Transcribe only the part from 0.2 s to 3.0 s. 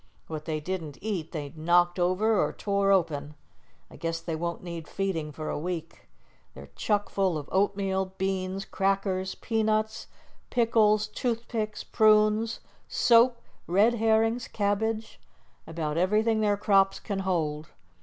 What they didn't eat they knocked over or tore